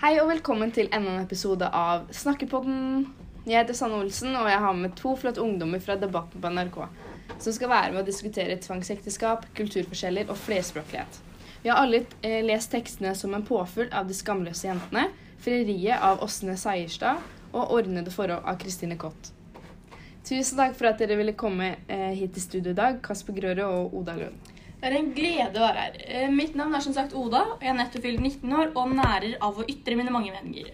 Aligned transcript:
Hei 0.00 0.14
og 0.16 0.30
velkommen 0.30 0.70
til 0.72 0.86
enda 0.96 1.10
en 1.12 1.24
episode 1.26 1.66
av 1.76 2.06
Snakkepodden. 2.16 3.02
Jeg 3.44 3.58
heter 3.58 3.76
Sanne 3.76 3.98
Olsen, 4.00 4.32
og 4.32 4.46
jeg 4.48 4.60
har 4.62 4.76
med 4.78 4.94
to 4.96 5.10
flotte 5.20 5.42
ungdommer 5.44 5.82
fra 5.84 5.98
Debatten 6.00 6.40
på 6.40 6.52
NRK 6.54 6.78
som 7.36 7.52
skal 7.52 7.68
være 7.68 7.90
med 7.92 8.00
å 8.00 8.06
diskutere 8.06 8.56
tvangsekteskap, 8.64 9.44
kulturforskjeller 9.58 10.32
og 10.32 10.38
flerspråklighet. 10.40 11.18
Vi 11.60 11.68
har 11.68 11.82
alle 11.82 12.06
eh, 12.24 12.40
lest 12.46 12.72
tekstene 12.72 13.12
som 13.12 13.36
en 13.36 13.44
påfugl 13.44 13.90
av 13.92 14.08
De 14.08 14.16
skamløse 14.16 14.70
jentene, 14.70 15.10
Frieriet 15.44 16.00
av 16.00 16.24
Åsne 16.24 16.56
Seierstad 16.56 17.20
og 17.52 17.76
Ordnede 17.76 18.12
forhold 18.14 18.40
av 18.40 18.56
Kristine 18.60 18.96
Kott. 19.00 19.34
Tusen 20.24 20.56
takk 20.56 20.80
for 20.80 20.88
at 20.88 21.00
dere 21.04 21.20
ville 21.20 21.36
komme 21.36 21.74
eh, 21.88 22.12
hit 22.16 22.32
til 22.38 22.46
studio 22.46 22.72
i 22.72 22.80
dag, 22.80 23.02
Kasper 23.04 23.36
Grøre 23.36 23.68
og 23.68 24.00
Oda 24.00 24.16
Lund. 24.16 24.52
Det 24.80 24.88
er 24.88 24.96
en 24.96 25.10
glede 25.12 25.60
å 25.60 25.64
være 25.66 25.82
her. 25.84 25.96
Eh, 26.08 26.30
Mitt 26.32 26.54
navn 26.56 26.72
er 26.74 26.80
som 26.80 26.94
sagt 26.96 27.12
Oda, 27.12 27.42
og 27.52 27.64
jeg 27.64 27.68
er 27.72 27.76
nettopp 27.76 28.06
fylt 28.06 28.22
19 28.24 28.54
år 28.56 28.70
og 28.72 28.94
nærer 28.96 29.36
av 29.44 29.58
å 29.60 29.66
ytre 29.68 29.98
mine 29.98 30.12
mange 30.14 30.32
meninger. 30.32 30.70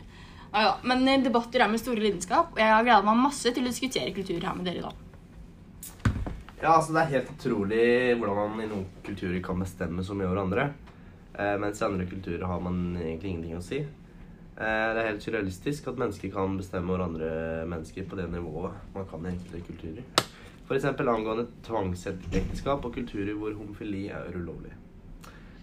Ja, 0.53 0.61
ja. 0.63 0.75
Men 0.87 1.03
eh, 1.11 1.25
debatter 1.25 1.65
er 1.65 1.73
med 1.73 1.83
store 1.83 2.05
lidenskap, 2.05 2.55
og 2.55 2.63
jeg 2.63 2.71
har 2.71 2.87
gleda 2.87 3.03
meg 3.09 3.25
masse 3.25 3.51
til 3.51 3.67
å 3.67 3.73
diskutere 3.73 4.15
kultur 4.15 4.39
her 4.47 4.55
med 4.55 4.71
dere 4.71 4.79
i 4.79 4.87
dag. 4.87 5.03
Ja, 6.63 6.77
altså 6.77 6.95
Det 6.95 7.03
er 7.03 7.13
helt 7.17 7.35
utrolig 7.35 7.87
hvordan 8.17 8.55
man 8.55 8.63
i 8.63 8.71
noen 8.71 8.87
kulturer 9.05 9.43
kan 9.45 9.59
bestemme 9.61 10.07
så 10.07 10.15
mye 10.17 10.31
over 10.31 10.45
andre. 10.47 10.71
Eh, 11.35 11.57
mens 11.61 11.83
i 11.83 11.89
andre 11.89 12.07
kulturer 12.09 12.47
har 12.49 12.63
man 12.63 12.81
egentlig 12.95 13.33
ingenting 13.35 13.59
å 13.59 13.65
si. 13.65 13.83
Eh, 13.83 14.87
det 14.95 15.03
er 15.03 15.11
helt 15.11 15.27
surrealistisk 15.27 15.91
at 15.91 15.99
mennesker 16.01 16.31
kan 16.33 16.55
bestemme 16.57 16.95
over 16.95 17.09
andre 17.11 17.35
mennesker 17.69 18.07
på 18.09 18.17
det 18.17 18.31
nivået 18.33 18.95
man 18.95 19.11
kan 19.11 19.27
i 19.27 19.35
enkelte 19.35 19.67
kulturer. 19.67 20.07
F.eks. 20.67 20.85
angående 20.99 21.47
tvangsekteskap 21.63 22.89
og 22.89 22.95
kulturer 22.97 23.37
hvor 23.39 23.55
homofili 23.55 24.09
er 24.11 24.35
ulovlig. 24.35 24.73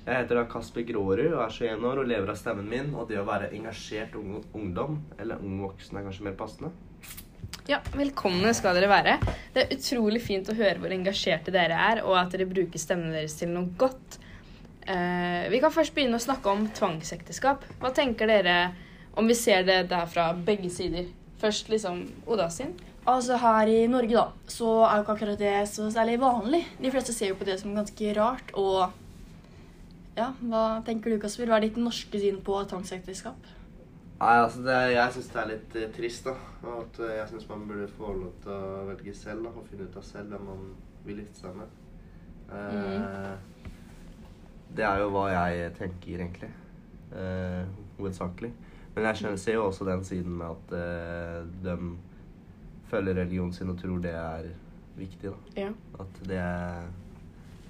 Jeg 0.03 0.15
heter 0.15 0.39
da 0.39 0.43
Kasper 0.47 0.85
Grårud 0.87 1.33
og 1.33 1.41
er 1.43 1.51
21 1.51 1.85
år 1.89 1.99
og 1.99 2.07
lever 2.07 2.31
av 2.31 2.37
stemmen 2.39 2.69
min 2.71 2.93
og 2.95 3.09
det 3.11 3.19
å 3.19 3.25
være 3.27 3.49
engasjert 3.55 4.15
ung 4.19 4.37
ungdom, 4.55 5.01
eller 5.19 5.43
ung 5.43 5.59
voksen 5.63 5.99
er 5.99 6.05
kanskje 6.07 6.27
mer 6.29 6.37
passende. 6.39 6.71
Ja, 7.67 7.81
Velkomne 7.95 8.51
skal 8.55 8.79
dere 8.79 8.91
være. 8.91 9.17
Det 9.55 9.65
er 9.65 9.75
utrolig 9.75 10.23
fint 10.23 10.51
å 10.51 10.55
høre 10.55 10.79
hvor 10.79 10.95
engasjerte 10.95 11.51
dere 11.55 11.75
er, 11.91 12.01
og 12.07 12.15
at 12.19 12.31
dere 12.35 12.47
bruker 12.47 12.79
stemmen 12.79 13.11
deres 13.15 13.35
til 13.39 13.51
noe 13.51 13.75
godt. 13.79 14.17
Eh, 14.87 15.51
vi 15.51 15.59
kan 15.63 15.71
først 15.71 15.95
begynne 15.95 16.19
å 16.19 16.23
snakke 16.23 16.51
om 16.51 16.65
tvangsekteskap. 16.79 17.67
Hva 17.83 17.91
tenker 17.95 18.31
dere 18.31 18.57
om 19.19 19.27
vi 19.27 19.35
ser 19.39 19.67
det 19.67 19.85
der 19.91 20.07
fra 20.11 20.31
begge 20.35 20.71
sider? 20.71 21.11
Først 21.43 21.71
liksom 21.71 22.05
Oda 22.27 22.47
sin. 22.51 22.71
Altså 23.05 23.35
Her 23.35 23.67
i 23.67 23.79
Norge 23.91 24.15
da, 24.15 24.27
så 24.47 24.67
er 24.87 24.95
jo 24.99 25.03
ikke 25.03 25.15
akkurat 25.17 25.39
det 25.41 25.55
så 25.67 25.89
særlig 25.91 26.19
vanlig. 26.21 26.61
De 26.79 26.91
fleste 26.93 27.11
ser 27.15 27.33
jo 27.33 27.39
på 27.39 27.47
det 27.49 27.57
som 27.59 27.73
ganske 27.75 28.13
rart. 28.15 28.53
Og 28.55 28.93
ja, 30.15 30.29
hva 30.39 30.61
tenker 30.87 31.11
du, 31.11 31.17
Kasper? 31.19 31.49
Hva 31.51 31.57
er 31.59 31.65
ditt 31.67 31.79
norske 31.81 32.21
syn 32.21 32.39
på 32.45 32.61
tvangsekteskap? 32.71 33.49
Nei, 34.21 34.35
altså 34.39 34.61
det, 34.63 34.77
Jeg 34.93 35.13
syns 35.17 35.29
det 35.33 35.39
er 35.41 35.49
litt 35.51 35.75
eh, 35.75 35.89
trist. 35.97 36.29
da, 36.29 36.35
at 36.77 36.99
eh, 37.03 37.15
Jeg 37.17 37.27
syns 37.33 37.49
man 37.49 37.65
burde 37.67 37.89
få 37.97 38.13
lov 38.21 38.31
til 38.45 38.53
å 38.55 38.85
velge 38.87 39.15
selv 39.19 39.43
da, 39.49 39.51
og 39.51 39.67
finne 39.67 39.89
ut 39.89 39.97
av 39.99 40.05
selv 40.07 40.31
hvem 40.31 40.45
man 40.47 40.61
vil 41.03 41.19
gifte 41.25 41.43
seg 41.43 41.57
med. 41.59 41.73
Eh, 42.53 43.33
Det 44.77 44.85
er 44.87 45.03
jo 45.03 45.09
hva 45.13 45.25
jeg 45.33 45.73
tenker, 45.77 46.23
egentlig. 46.23 46.53
Eh, 47.13 47.65
hovedsakelig. 47.99 48.53
Men 48.95 49.09
jeg 49.09 49.19
skjønner, 49.19 49.37
ser 49.41 49.59
jo 49.59 49.67
også 49.67 49.85
den 49.89 50.03
siden 50.07 50.37
med 50.39 50.47
at 50.55 50.73
eh, 50.79 51.43
de 51.65 51.75
følger 52.93 53.17
religionen 53.23 53.53
sin 53.55 53.73
og 53.73 53.79
tror 53.81 54.01
det 54.03 54.13
er 54.15 54.49
viktig. 54.99 55.31
da. 55.33 55.61
Ja. 55.65 55.71
At 55.99 56.21
det 56.29 56.37
er 56.41 56.83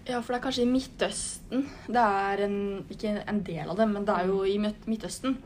Ja, 0.03 0.19
for 0.19 0.33
det 0.33 0.39
er 0.41 0.43
kanskje 0.43 0.63
i 0.65 0.71
Midtøsten. 0.71 1.61
Det 1.87 2.01
er 2.03 2.41
en, 2.43 2.55
ikke 2.91 3.13
en 3.23 3.37
del 3.47 3.69
av 3.71 3.77
det, 3.79 3.85
men 3.87 4.03
det 4.07 4.15
er 4.19 4.27
jo 4.27 4.41
i 4.43 4.57
Midtøsten. 4.59 4.89
Midtøsten. 4.91 5.37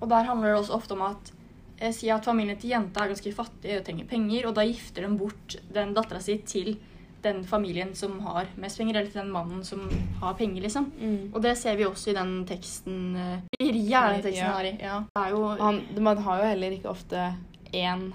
Og 0.00 0.08
der 0.08 0.24
handler 0.28 0.48
det 0.54 0.58
også 0.62 0.72
ofte 0.76 0.92
om 0.96 1.02
at 1.06 1.32
eh, 1.80 1.92
Si 1.92 2.08
at 2.12 2.24
familien 2.24 2.56
til 2.60 2.70
jenta 2.72 3.04
er 3.04 3.12
ganske 3.12 3.32
fattig 3.36 3.78
og 3.78 3.84
trenger 3.84 4.08
penger, 4.08 4.48
og 4.48 4.54
da 4.56 4.64
gifter 4.64 5.04
de 5.06 5.16
bort 5.20 5.56
den 5.74 5.92
dattera 5.96 6.20
si 6.24 6.38
til 6.48 6.76
den 7.24 7.44
familien 7.44 7.94
som 7.96 8.18
har 8.24 8.46
mest 8.60 8.78
penger, 8.78 8.96
eller 9.00 9.10
til 9.10 9.20
den 9.20 9.32
mannen 9.34 9.64
som 9.64 9.80
har 10.20 10.34
penger, 10.38 10.62
liksom. 10.62 10.90
Mm. 11.00 11.32
Og 11.34 11.40
det 11.42 11.56
ser 11.58 11.76
vi 11.76 11.84
også 11.88 12.10
i 12.12 12.14
den 12.16 12.34
teksten 12.46 13.16
uh, 13.16 13.40
Ria 13.60 14.02
er 14.08 14.12
den 14.14 14.22
teksten 14.28 14.46
Ja. 14.46 14.60
i. 14.62 14.76
Ja. 14.80 15.00
Det 15.16 15.24
er 15.24 15.30
jo 15.34 15.46
Han, 15.60 15.80
man 16.00 16.18
har 16.18 16.42
jo 16.42 16.48
heller 16.52 16.70
ikke 16.76 16.88
ofte 16.92 17.34
én 17.74 18.12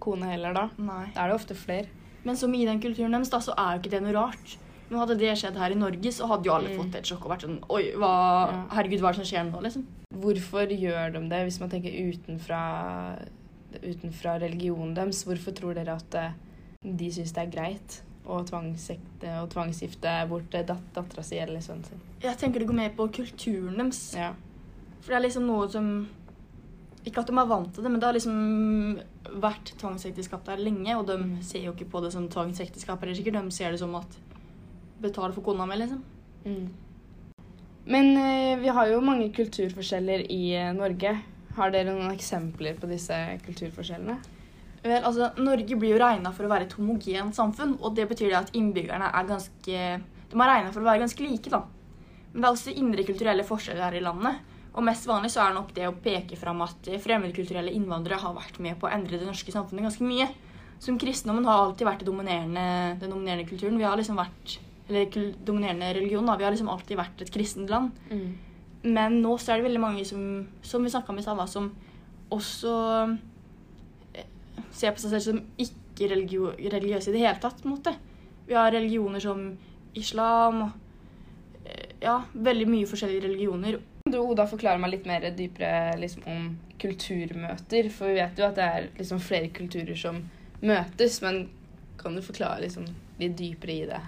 kone 0.00 0.26
heller, 0.32 0.52
da. 0.54 0.68
Nei. 0.78 1.06
Da 1.14 1.24
er 1.24 1.28
det 1.32 1.36
ofte 1.40 1.54
flere. 1.58 1.86
Men 2.24 2.36
som 2.36 2.52
i 2.54 2.64
den 2.64 2.80
kulturen 2.80 3.12
deres, 3.12 3.30
da, 3.30 3.38
så 3.44 3.52
er 3.56 3.74
jo 3.76 3.82
ikke 3.82 3.90
det 3.96 4.02
noe 4.02 4.12
rart. 4.16 4.56
Men 4.90 4.98
hadde 5.00 5.16
det 5.18 5.32
skjedd 5.40 5.56
her 5.56 5.72
i 5.72 5.78
Norge, 5.80 6.10
så 6.12 6.26
hadde 6.28 6.44
jo 6.48 6.52
alle 6.54 6.68
Mm. 6.70 6.76
fått 6.78 6.94
et 6.96 7.04
sjokk 7.08 7.24
og 7.24 7.30
vært 7.32 7.44
sånn 7.46 7.58
Oi, 7.70 7.82
hva 7.96 8.10
Ja. 8.52 8.64
Herregud, 8.76 9.00
hva 9.00 9.08
er 9.08 9.12
det 9.16 9.24
som 9.26 9.30
skjer 9.30 9.50
nå, 9.50 9.62
liksom? 9.62 9.86
Hvorfor 10.14 10.66
gjør 10.68 11.12
de 11.12 11.28
det, 11.28 11.42
hvis 11.48 11.60
man 11.60 11.70
tenker 11.70 11.90
utenfra, 11.90 13.18
utenfra 13.82 14.38
religionen 14.40 14.94
deres? 14.94 15.24
Hvorfor 15.24 15.52
tror 15.56 15.74
dere 15.74 15.96
at 15.96 16.14
eh, 16.14 16.32
de 16.84 17.08
syns 17.10 17.32
det 17.32 17.42
er 17.46 17.50
greit 17.50 18.02
å 18.26 18.42
tvangsgifte 18.48 20.12
bort 20.30 20.54
eh, 20.54 20.64
dat 20.68 20.80
dattera 20.94 21.24
si 21.26 21.38
eller 21.40 21.60
sønnen 21.64 21.84
sin? 21.88 22.00
Jeg 22.22 22.36
tenker 22.40 22.60
det 22.62 22.68
går 22.68 22.78
mer 22.78 22.92
på 22.96 23.08
kulturen 23.12 23.76
deres. 23.80 24.14
Ja. 24.16 24.32
For 25.00 25.12
det 25.12 25.18
er 25.18 25.26
liksom 25.28 25.46
noe 25.48 25.68
som 25.68 25.88
Ikke 27.04 27.20
at 27.20 27.28
de 27.28 27.36
er 27.36 27.48
vant 27.48 27.68
til 27.74 27.84
det, 27.84 27.90
men 27.92 28.00
det 28.00 28.08
har 28.08 28.16
liksom 28.16 29.40
vært 29.42 29.74
tvangsekteskap 29.80 30.46
der 30.46 30.62
lenge, 30.62 30.94
og 30.96 31.08
de 31.10 31.18
ser 31.44 31.66
jo 31.66 31.74
ikke 31.74 31.90
på 31.92 32.00
det 32.04 32.14
som 32.14 32.30
tvangsekteskap, 32.32 33.02
eller 33.02 33.18
sikkert. 33.18 33.36
De 33.36 33.52
ser 33.52 33.74
det 33.74 33.82
som 33.82 33.92
at 33.98 34.16
betale 35.04 35.34
for 35.36 35.44
kona 35.44 35.66
mi, 35.68 35.76
liksom. 35.80 36.00
Mm. 36.44 36.64
Men 37.84 38.16
eh, 38.16 38.54
vi 38.62 38.72
har 38.72 38.88
jo 38.88 39.02
mange 39.04 39.28
kulturforskjeller 39.36 40.24
i 40.32 40.54
eh, 40.56 40.72
Norge. 40.76 41.12
Har 41.58 41.74
dere 41.74 41.92
noen 41.92 42.14
eksempler 42.14 42.78
på 42.80 42.88
disse 42.90 43.18
kulturforskjellene? 43.44 44.16
Vel, 44.84 45.04
altså, 45.04 45.30
Norge 45.40 45.76
blir 45.80 45.94
jo 45.94 46.00
regna 46.00 46.32
for 46.34 46.46
å 46.46 46.52
være 46.52 46.68
et 46.68 46.74
homogent 46.78 47.36
samfunn, 47.36 47.76
og 47.80 47.94
det 47.96 48.08
betyr 48.08 48.32
det 48.32 48.40
at 48.40 48.56
innbyggerne 48.56 49.12
er 49.12 49.28
ganske 49.28 49.84
De 50.32 50.40
er 50.40 50.50
regna 50.50 50.72
for 50.72 50.80
å 50.82 50.88
være 50.88 51.04
ganske 51.04 51.24
like, 51.24 51.52
da. 51.52 51.62
Men 52.32 52.42
det 52.42 52.48
er 52.48 52.56
også 52.56 52.74
indre 52.80 53.06
kulturelle 53.06 53.46
forskjeller 53.46 53.86
her 53.86 54.00
i 54.00 54.02
landet. 54.04 54.53
Og 54.74 54.82
mest 54.82 55.06
vanlig 55.06 55.30
så 55.30 55.44
er 55.44 55.54
nok 55.54 55.70
det 55.76 55.86
å 55.86 55.94
peke 56.02 56.36
fram 56.38 56.62
at 56.64 56.88
fremmedkulturelle 57.02 57.72
innvandrere 57.76 58.18
har 58.24 58.34
vært 58.34 58.58
med 58.62 58.78
på 58.80 58.88
å 58.88 58.94
endre 58.94 59.20
det 59.20 59.28
norske 59.28 59.52
samfunnet 59.54 59.86
ganske 59.86 60.06
mye. 60.06 60.26
Som 60.82 60.98
kristendommen 60.98 61.46
har 61.46 61.60
alltid 61.62 61.86
vært 61.86 62.02
det 62.02 62.08
dominerende, 62.08 62.64
den 63.00 63.12
dominerende 63.14 63.46
kulturen. 63.48 63.78
Vi 63.78 63.86
har 63.86 63.96
liksom 63.96 64.18
vært 64.18 64.58
Eller 64.84 65.06
dominerende 65.46 65.94
religion, 65.96 66.26
da. 66.26 66.34
Vi 66.36 66.44
har 66.44 66.52
liksom 66.52 66.68
alltid 66.68 66.98
vært 66.98 67.22
et 67.24 67.30
kristent 67.32 67.70
land. 67.72 67.94
Men 68.84 69.22
nå 69.22 69.38
så 69.40 69.52
er 69.54 69.56
det 69.62 69.64
veldig 69.70 69.80
mange 69.80 70.04
som, 70.04 70.46
som 70.60 70.84
vi 70.84 70.90
snakka 70.92 71.08
om 71.08 71.18
i 71.18 71.22
stad, 71.24 71.38
som 71.48 71.70
også 72.30 72.74
eh, 74.12 74.26
ser 74.70 74.92
på 74.92 75.00
seg 75.00 75.14
selv 75.14 75.24
som 75.24 75.40
ikke 75.56 76.10
religiøse 76.12 77.08
i 77.08 77.14
det 77.14 77.22
hele 77.22 77.40
tatt. 77.40 77.62
på 77.62 77.70
en 77.70 77.76
måte. 77.78 77.94
Vi 78.44 78.52
har 78.58 78.74
religioner 78.76 79.24
som 79.24 79.56
islam 79.96 80.62
og 80.66 81.64
eh, 81.64 81.96
ja, 82.02 82.18
veldig 82.34 82.68
mye 82.68 82.90
forskjellige 82.90 83.24
religioner. 83.24 83.80
Du, 84.04 84.18
Oda, 84.20 84.44
forklare 84.44 84.76
meg 84.76 84.90
litt 84.92 85.06
mer 85.08 85.22
dypere 85.32 85.94
liksom, 85.96 86.26
om 86.28 86.48
kulturmøter. 86.76 87.86
For 87.88 88.10
vi 88.12 88.18
vet 88.18 88.36
jo 88.36 88.44
at 88.44 88.58
det 88.58 88.66
er 88.66 88.88
liksom, 88.98 89.22
flere 89.24 89.48
kulturer 89.56 89.96
som 89.96 90.18
møtes, 90.60 91.16
men 91.24 91.46
kan 91.96 92.12
du 92.12 92.20
forklare 92.26 92.66
liksom, 92.66 92.84
litt 93.22 93.32
dypere 93.38 93.72
i 93.72 93.86
det? 93.88 94.02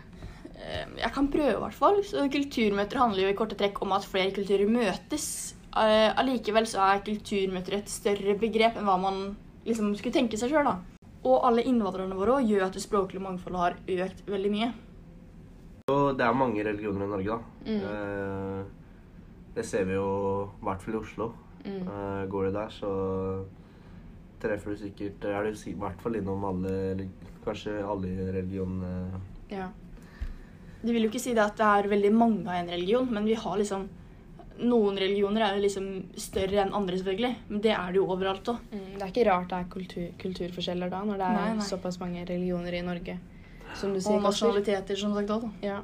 Eh, 0.53 0.85
Jeg 1.01 1.11
kan 1.17 1.31
prøve, 1.33 1.57
i 1.57 1.65
hvert 1.65 1.81
fall. 1.81 2.03
Så 2.05 2.27
Kulturmøter 2.29 3.01
handler 3.01 3.25
jo 3.25 3.33
i 3.33 3.39
korte 3.41 3.57
trekk 3.57 3.81
om 3.89 3.97
at 3.97 4.05
flere 4.05 4.37
kulturer 4.37 4.69
møtes. 4.69 5.31
Eh, 5.73 6.13
Allikevel 6.13 6.69
så 6.69 6.85
er 6.91 7.05
kulturmøter 7.09 7.81
et 7.81 7.89
større 7.89 8.37
begrep 8.37 8.77
enn 8.77 8.85
hva 8.93 9.01
man 9.01 9.25
liksom 9.65 9.95
skulle 9.97 10.21
tenke 10.21 10.37
seg 10.37 10.53
sjøl. 10.53 10.75
Og 11.25 11.41
alle 11.41 11.65
innvandrerne 11.65 12.21
våre 12.21 12.43
gjør 12.45 12.69
at 12.69 12.77
det 12.77 12.85
språklige 12.85 13.25
mangfoldet 13.25 13.65
har 13.65 13.81
økt 13.81 14.27
veldig 14.29 14.57
mye. 14.61 14.75
Og 15.89 16.19
det 16.21 16.29
er 16.29 16.43
mange 16.45 16.69
religioner 16.69 17.09
i 17.09 17.15
Norge, 17.17 17.39
da. 17.39 17.71
Mm. 17.73 17.87
Eh, 17.87 18.75
det 19.57 19.65
ser 19.65 19.87
vi 19.89 19.97
jo 19.97 20.09
i 20.61 20.65
hvert 20.69 20.83
fall 20.85 20.99
i 20.99 21.01
Oslo. 21.01 21.31
Mm. 21.65 21.81
Uh, 21.89 22.23
går 22.31 22.49
du 22.49 22.59
der, 22.59 22.71
så 22.71 22.91
treffer 24.39 24.75
du 24.75 24.79
sikkert 24.79 25.25
Er 25.27 25.49
du 25.49 25.57
i 25.67 25.73
hvert 25.75 26.03
fall 26.03 26.19
innom 26.19 26.45
alle 26.47 26.75
eller 26.93 27.09
Kanskje 27.47 27.77
alle 27.83 28.33
religionene. 28.35 29.21
Ja. 29.51 29.69
Det 30.83 30.93
vil 30.93 31.07
jo 31.07 31.11
ikke 31.13 31.23
si 31.23 31.35
det 31.35 31.45
at 31.45 31.59
det 31.59 31.67
er 31.67 31.89
veldig 31.93 32.11
mange 32.15 32.43
av 32.51 32.59
en 32.59 32.73
religion, 32.75 33.07
men 33.11 33.25
vi 33.27 33.39
har 33.39 33.61
liksom 33.61 33.87
Noen 34.57 34.97
religioner 34.97 35.43
er 35.45 35.59
jo 35.59 35.63
liksom 35.67 35.87
større 36.17 36.63
enn 36.63 36.71
andre, 36.73 36.97
selvfølgelig. 36.97 37.33
Men 37.51 37.61
det 37.61 37.75
er 37.77 37.91
det 37.93 37.99
jo 38.01 38.07
overalt 38.09 38.49
òg. 38.49 38.63
Mm. 38.73 38.87
Det 38.95 39.03
er 39.05 39.11
ikke 39.11 39.25
rart 39.29 39.51
det 39.51 39.59
er 39.59 39.67
kultur 39.75 40.07
kulturforskjeller 40.23 40.93
da, 40.95 41.03
når 41.05 41.21
det 41.21 41.27
er 41.27 41.37
Nei, 41.37 41.51
nei. 41.59 41.67
såpass 41.69 41.99
mange 42.01 42.23
religioner 42.25 42.79
i 42.79 42.81
Norge. 42.87 43.19
Som 43.77 43.93
du 43.93 44.01
Og 44.01 44.07
sier, 44.07 44.17
og 44.17 44.25
nasjonaliteter, 44.25 44.97
som 44.97 45.13
sagt 45.13 45.35
òg. 45.37 45.45
Ja. 45.61 45.83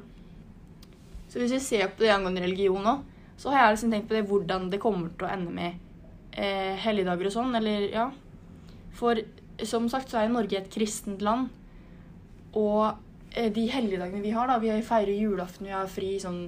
Så 1.29 1.39
hvis 1.43 1.53
vi 1.53 1.61
ser 1.61 1.93
på 1.93 2.01
det 2.01 2.15
angående 2.15 2.41
religion 2.47 2.81
nå, 2.81 2.95
så 3.37 3.49
har 3.51 3.65
jeg 3.65 3.75
liksom 3.75 3.91
tenkt 3.91 4.09
på 4.09 4.15
det 4.17 4.25
hvordan 4.29 4.69
det 4.71 4.79
kommer 4.83 5.09
til 5.17 5.27
å 5.27 5.31
ende 5.33 5.51
med 5.53 5.79
eh, 6.37 6.75
helligdager 6.83 7.29
og 7.29 7.35
sånn, 7.35 7.55
eller 7.57 7.87
ja. 7.91 8.07
For 8.93 9.19
som 9.63 9.87
sagt 9.89 10.09
så 10.13 10.21
er 10.21 10.29
Norge 10.33 10.57
et 10.57 10.69
kristent 10.73 11.21
land. 11.25 11.49
Og 12.53 12.93
eh, 13.33 13.49
de 13.53 13.67
helligdagene 13.73 14.21
vi 14.23 14.31
har, 14.35 14.47
da 14.47 14.59
Vi 14.61 14.69
feirer 14.85 15.13
julaften, 15.17 15.67
vi 15.67 15.73
har 15.73 15.89
fri 15.89 16.15
sånn 16.21 16.45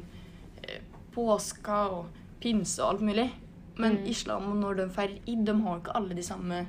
eh, 0.63 0.81
påska 1.15 1.79
og 1.95 2.05
pinse 2.43 2.81
og 2.83 2.95
alt 2.95 3.01
mulig. 3.01 3.29
Men 3.77 3.97
Mm. 3.97 4.05
islam, 4.07 4.43
når 4.61 4.75
de 4.77 4.83
feirer 4.89 5.17
id, 5.27 5.45
de 5.45 5.53
har 5.61 5.79
ikke 5.79 5.95
alle 5.95 6.15
de 6.15 6.23
samme 6.23 6.65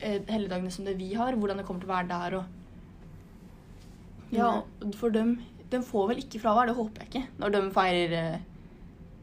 eh, 0.00 0.20
helligdagene 0.28 0.70
som 0.74 0.84
det 0.84 0.96
vi 0.98 1.12
har. 1.14 1.36
Hvordan 1.36 1.58
det 1.60 1.66
kommer 1.66 1.80
til 1.84 1.90
å 1.90 1.94
være 1.94 2.08
der 2.08 2.38
og 2.40 2.44
Ja, 4.30 4.62
for 4.96 5.10
dem 5.10 5.38
De 5.70 5.78
får 5.84 6.08
vel 6.08 6.18
ikke 6.22 6.40
fravær, 6.40 6.66
det 6.66 6.76
håper 6.76 7.02
jeg 7.04 7.08
ikke, 7.08 7.28
når 7.38 7.50
de 7.52 7.60
feirer 7.76 8.12
eh, 8.16 8.38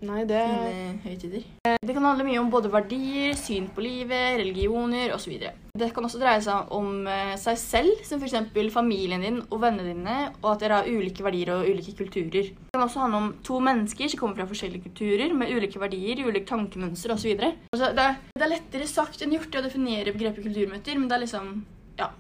Nei, 0.06 0.22
det 0.30 0.40
sine 0.46 0.98
høytider. 1.06 1.46
Det 1.86 1.94
kan 1.96 2.06
handle 2.06 2.26
mye 2.28 2.42
om 2.42 2.50
både 2.54 2.70
verdier, 2.74 3.34
syn 3.40 3.68
på 3.74 3.84
livet, 3.84 4.38
religioner 4.42 5.14
osv. 5.16 5.34
Det 5.76 5.90
kan 5.96 6.08
også 6.08 6.22
dreie 6.22 6.42
seg 6.46 6.72
om 6.76 7.08
eh, 7.10 7.34
seg 7.42 7.58
selv, 7.60 8.04
som 8.08 8.22
f.eks. 8.22 8.38
familien 8.74 9.24
din 9.26 9.42
og 9.50 9.60
vennene 9.64 9.92
dine, 9.92 10.18
og 10.42 10.52
at 10.54 10.64
dere 10.64 10.80
har 10.82 10.90
ulike 10.90 11.26
verdier 11.26 11.54
og 11.56 11.68
ulike 11.70 11.96
kulturer. 11.98 12.52
Det 12.54 12.76
kan 12.76 12.86
også 12.86 13.04
handle 13.04 13.24
om 13.24 13.32
to 13.46 13.60
mennesker 13.64 14.12
som 14.12 14.22
kommer 14.22 14.40
fra 14.42 14.50
forskjellige 14.52 14.88
kulturer, 14.90 15.34
med 15.36 15.52
ulike 15.56 15.82
verdier, 15.82 16.24
ulike 16.26 16.48
tankemønster 16.52 17.16
osv. 17.16 17.36
Altså, 17.42 17.92
det, 17.98 18.08
det 18.38 18.48
er 18.48 18.54
lettere 18.56 18.90
sagt 18.92 19.26
enn 19.26 19.36
gjort 19.36 19.60
å 19.60 19.66
definere 19.66 20.16
begrepet 20.16 20.48
kulturmøter, 20.48 21.00
men 21.02 21.10
det 21.12 21.20
er 21.20 21.26
liksom 21.28 21.54
Ja. 22.00 22.12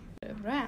Bra. 0.41 0.65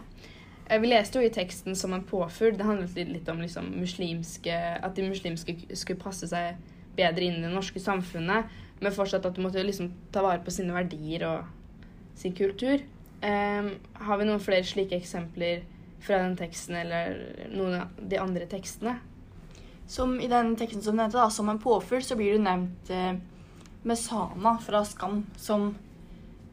Eh, 0.69 0.79
Vi 0.79 0.89
leste 0.91 1.19
jo 1.19 1.25
i 1.25 1.33
teksten 1.33 1.75
som 1.75 1.93
en 1.95 2.05
påfugl. 2.05 2.57
Det 2.57 2.65
handlet 2.67 2.97
litt 3.09 3.29
om 3.31 3.39
liksom 3.41 3.71
muslimske 3.79 4.57
At 4.83 4.95
de 4.95 5.07
muslimske 5.07 5.55
skulle 5.73 5.99
passe 5.99 6.27
seg 6.29 6.57
bedre 6.97 7.27
inn 7.27 7.39
i 7.39 7.45
det 7.45 7.53
norske 7.53 7.79
samfunnet, 7.81 8.45
men 8.81 8.94
fortsatt 8.94 9.25
at 9.25 9.35
du 9.38 9.41
måtte 9.45 9.63
liksom 9.65 9.91
ta 10.13 10.21
vare 10.25 10.41
på 10.45 10.51
sine 10.53 10.73
verdier 10.75 11.23
og 11.29 11.45
sin 12.17 12.33
kultur. 12.38 12.81
Um, 13.23 13.71
har 14.05 14.17
vi 14.19 14.25
noen 14.27 14.41
flere 14.44 14.65
slike 14.65 14.97
eksempler 14.99 15.63
fra 16.05 16.19
den 16.21 16.35
teksten 16.38 16.75
eller 16.77 17.15
noen 17.49 17.79
av 17.81 17.95
de 18.09 18.19
andre 18.21 18.45
tekstene? 18.49 18.97
Som 19.89 20.17
i 20.21 20.27
den 20.29 20.55
teksten 20.59 20.83
som 20.83 20.94
du 20.97 21.01
nevnte, 21.01 21.17
da, 21.17 21.29
som 21.31 21.49
en 21.49 21.59
påfugl, 21.63 22.03
så 22.03 22.17
blir 22.19 22.35
det 22.35 22.44
nevnt 22.44 22.89
eh, 22.94 23.15
Mesana 23.88 24.57
fra 24.59 24.81
Skam, 24.85 25.21
som 25.39 25.69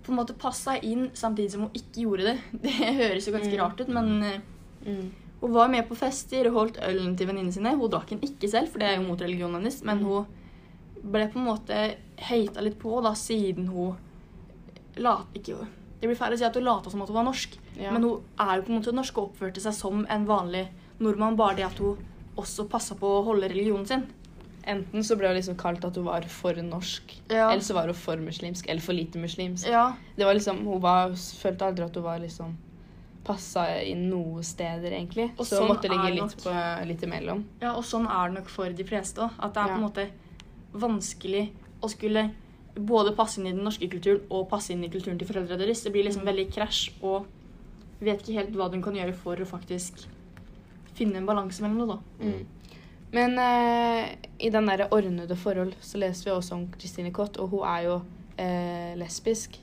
på 0.05 0.13
en 0.13 0.19
måte 0.21 0.37
passa 0.39 0.77
inn 0.85 1.09
samtidig 1.17 1.51
som 1.55 1.65
hun 1.67 1.75
ikke 1.77 2.05
gjorde 2.05 2.29
det. 2.31 2.37
Det 2.65 2.75
høres 3.01 3.27
jo 3.29 3.33
ganske 3.35 3.53
Mm. 3.57 3.61
rart 3.65 3.81
ut, 3.81 3.89
men 3.89 4.23
eh, 4.23 4.41
Mm. 4.85 5.11
Hun 5.45 5.53
var 5.53 5.69
med 5.69 5.85
på 5.89 5.97
fester 5.99 6.47
og 6.49 6.55
holdt 6.57 6.79
ølen 6.89 7.15
til 7.21 7.29
venninnene 7.29 7.53
sine. 7.53 7.75
Hun 7.77 7.91
drakk 7.93 8.09
den 8.15 8.23
ikke 8.25 8.49
selv, 8.49 8.71
for 8.73 8.81
det 8.81 8.89
er 8.89 8.97
jo 8.97 9.05
mot 9.09 9.21
religionen 9.21 9.61
hennes, 9.61 9.83
men 9.85 9.99
Mm. 10.01 10.05
hun 10.05 10.27
ble 11.13 11.27
på 11.29 11.37
en 11.37 11.45
måte 11.51 11.81
hata 12.19 12.61
litt 12.65 12.79
på 12.81 13.03
da, 13.05 13.13
siden 13.13 13.69
hun 13.69 13.97
lat, 14.97 15.27
ikke, 15.35 15.67
Det 16.01 16.09
blir 16.11 16.17
feil 16.19 16.35
å 16.35 16.39
si 16.39 16.45
at 16.45 16.55
hun 16.55 16.65
lata 16.67 16.91
som 16.91 17.01
at 17.03 17.09
hun 17.09 17.17
var 17.17 17.25
norsk, 17.25 17.55
Ja. 17.81 17.91
men 17.91 18.03
hun 18.03 18.21
er 18.39 18.57
jo 18.57 18.63
på 18.63 18.69
en 18.73 18.81
måte 18.83 18.93
norsk 18.93 19.17
og 19.19 19.31
oppførte 19.33 19.61
seg 19.61 19.73
som 19.73 20.07
en 20.11 20.27
vanlig 20.27 20.69
nordmann, 21.01 21.37
bare 21.37 21.57
det 21.57 21.65
at 21.65 21.79
hun 21.79 21.97
også 22.37 22.69
passa 22.69 22.95
på 22.95 23.07
å 23.07 23.25
holde 23.25 23.49
religionen 23.49 23.87
sin. 23.87 24.07
Enten 24.67 25.01
så 25.05 25.17
ble 25.17 25.29
hun 25.29 25.37
liksom 25.37 25.57
kalt 25.57 25.85
at 25.85 25.95
hun 25.97 26.05
var 26.05 26.23
for 26.23 26.53
norsk, 26.55 27.03
Ja. 27.31 27.51
eller 27.51 27.63
så 27.63 27.75
var 27.75 27.85
hun 27.87 27.95
for 27.95 28.17
muslimsk, 28.17 28.67
eller 28.69 28.81
for 28.81 28.93
lite 28.93 29.17
muslimsk. 29.19 29.67
Ja, 29.67 29.93
Det 30.17 30.25
var 30.25 30.35
liksom, 30.35 30.65
Hun 30.65 30.81
var, 30.81 31.09
følte 31.11 31.63
aldri 31.67 31.85
at 31.85 31.95
hun 31.95 32.03
var 32.05 32.19
liksom 32.19 32.55
passa 33.25 33.65
i 33.83 33.95
noe 33.97 34.43
steder, 34.45 34.93
egentlig. 34.93 35.31
Og 35.39 35.47
så 35.47 35.59
sånn 35.61 35.69
måtte 35.73 35.89
ligge 35.91 36.11
litt, 36.15 36.35
litt, 36.35 36.45
på, 36.45 36.55
litt 36.89 37.03
imellom. 37.07 37.45
ja, 37.63 37.73
og 37.75 37.85
sånn 37.89 38.07
er 38.07 38.29
det 38.31 38.39
nok 38.41 38.49
for 38.53 38.71
de 38.71 38.85
fleste 38.85 39.25
òg. 39.25 39.31
At 39.39 39.55
det 39.55 39.63
er 39.65 39.73
på 39.73 39.79
en 39.81 39.87
måte 39.87 40.07
vanskelig 40.75 41.45
å 41.85 41.89
skulle 41.93 42.31
både 42.75 43.13
passe 43.15 43.39
inn 43.41 43.47
i 43.47 43.55
den 43.55 43.63
norske 43.65 43.87
kulturen 43.89 44.25
og 44.35 44.49
passe 44.51 44.73
inn 44.75 44.83
i 44.85 44.91
kulturen 44.91 45.19
til 45.21 45.29
foreldrene 45.29 45.61
deres. 45.63 45.83
Det 45.85 45.93
blir 45.95 46.05
liksom 46.09 46.25
Mm. 46.25 46.31
veldig 46.33 46.47
krasj, 46.53 46.91
og 47.03 47.27
vet 48.01 48.21
ikke 48.23 48.39
helt 48.41 48.53
hva 48.57 48.71
du 48.71 48.81
kan 48.83 48.95
gjøre 48.95 49.15
for 49.15 49.37
å 49.37 49.47
faktisk 49.47 50.07
finne 50.95 51.17
en 51.17 51.27
balanse 51.27 51.63
mellom 51.63 51.79
det, 51.79 51.89
da. 51.95 51.99
Mm. 52.25 52.47
Men 53.15 53.39
eh, 53.39 54.17
i 54.41 54.51
den 54.51 54.67
derre 54.67 54.89
ordnede 54.91 55.37
forhold 55.39 55.75
så 55.81 55.99
leser 55.99 56.25
vi 56.25 56.31
også 56.35 56.53
om 56.57 56.69
Christine 56.79 57.13
Kott, 57.13 57.39
og 57.39 57.51
hun 57.51 57.63
er 57.65 57.83
jo 57.85 58.03
eh, 58.37 58.97
lesbisk. 58.99 59.61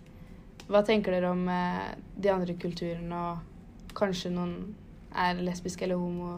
Hva 0.69 0.85
tenker 0.87 1.11
dere 1.11 1.31
om 1.31 1.47
eh, 1.49 1.95
de 2.15 2.29
andre 2.31 2.53
kulturene, 2.55 3.11
og 3.13 3.39
kanskje 3.97 4.31
noen 4.33 4.75
er 5.15 5.39
lesbiske 5.43 5.83
eller 5.87 5.99
homo, 5.99 6.35